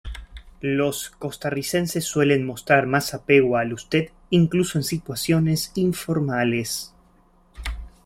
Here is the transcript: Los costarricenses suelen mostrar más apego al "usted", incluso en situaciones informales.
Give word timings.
Los 0.61 1.11
costarricenses 1.11 2.05
suelen 2.05 2.43
mostrar 2.43 2.87
más 2.87 3.13
apego 3.13 3.57
al 3.57 3.71
"usted", 3.71 4.09
incluso 4.31 4.79
en 4.79 4.83
situaciones 4.83 5.71
informales. 5.75 6.95